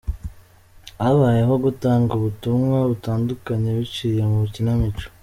Habayeho 1.03 1.53
gutanga 1.65 2.11
ubutumwa 2.19 2.77
butandukanye 2.89 3.69
biciye 3.79 4.21
mu 4.31 4.41
kinamico. 4.53 5.03